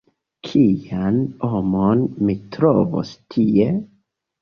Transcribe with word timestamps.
Kian 0.47 1.19
homon 1.45 2.03
mi 2.25 2.39
trovos 2.59 3.17
tie? 3.39 3.73